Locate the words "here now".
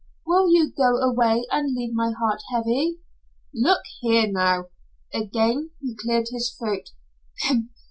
3.99-4.69